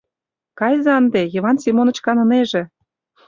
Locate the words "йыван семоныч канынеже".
1.33-2.61